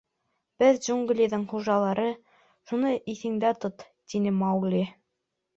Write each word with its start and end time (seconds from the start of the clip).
Беҙ— 0.61 0.77
джунглиҙың 0.85 1.43
хужалары, 1.51 2.07
шуны 2.71 2.95
иҫендә 3.15 3.55
тот,— 3.67 3.87
тине 4.15 4.37
Маугли. 4.43 4.83